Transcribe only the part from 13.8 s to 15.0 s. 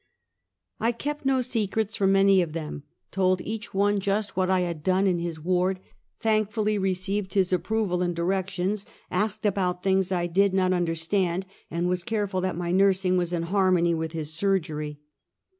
with his surgery.